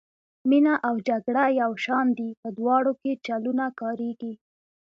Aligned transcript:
مینه 0.49 0.73
او 0.87 0.95
جګړه 1.09 1.43
یو 1.61 1.71
شان 1.85 2.05
دي 2.17 2.29
په 2.41 2.47
دواړو 2.57 2.91
کې 3.01 3.11
چلونه 3.27 3.65
کاریږي. 3.79 4.33